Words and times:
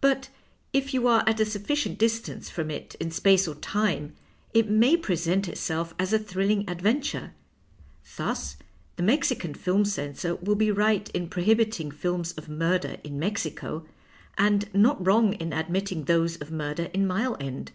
But 0.00 0.28
if 0.72 0.94
you 0.94 1.08
are 1.08 1.24
at 1.28 1.40
a 1.40 1.44
sufficient 1.44 1.98
distance 1.98 2.48
from 2.48 2.70
it 2.70 2.94
in 3.00 3.10
space 3.10 3.48
or 3.48 3.56
time, 3.56 4.14
it 4.52 4.70
may 4.70 4.96
present 4.96 5.48
itself 5.48 5.96
as 5.98 6.12
a 6.12 6.18
thrilling 6.20 6.70
adventure. 6.70 7.32
Thus 8.16 8.56
the 8.94 9.02
Mexican 9.02 9.52
film 9.52 9.84
censor 9.84 10.36
will 10.36 10.54
be 10.54 10.70
right 10.70 11.08
in 11.08 11.28
prohibiting 11.28 11.90
films 11.90 12.30
of 12.34 12.46
mmdcr 12.46 13.04
in 13.04 13.18
Mexico, 13.18 13.84
and 14.38 14.72
not 14.72 15.02
ANTong 15.02 15.40
in 15.40 15.52
admit 15.52 15.86
ting 15.86 16.04
those 16.04 16.36
of 16.36 16.52
murder 16.52 16.84
in 16.94 17.04
Mile 17.04 17.36
End. 17.40 17.72